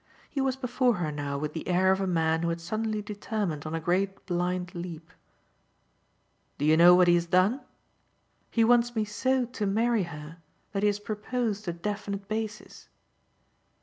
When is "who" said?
2.41-2.49